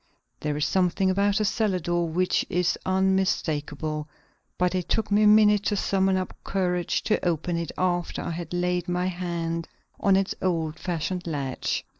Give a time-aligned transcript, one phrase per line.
[0.39, 4.09] There is something about a cellar door which is unmistakable,
[4.57, 8.31] but it took me a minute to summon up courage to open it after I
[8.31, 9.67] had laid my hand
[9.99, 11.85] on its old fashioned latch.